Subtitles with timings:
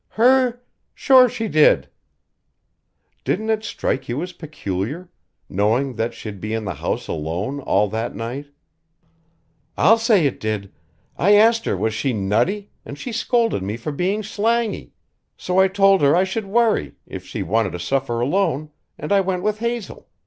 [0.17, 0.63] "Her?
[0.95, 1.87] Sure she did."
[3.23, 5.09] "Didn't it strike you as peculiar
[5.47, 8.47] knowing that she'd be in the house alone all that night?"
[9.77, 10.71] "I'll say it did.
[11.19, 14.93] I asked her was she nutty and she scolded me for being slangy.
[15.37, 19.21] So I told her I should worry if she wanted to suffer alone, and I
[19.21, 20.09] went with Hazel.